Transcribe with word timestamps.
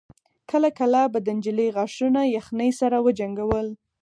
کله 0.49 0.69
کله 0.79 1.01
به 1.11 1.19
د 1.23 1.27
نجلۍ 1.37 1.69
غاښونه 1.75 2.21
يخنۍ 2.37 2.71
سره 2.81 2.97
وجنګول. 3.05 3.67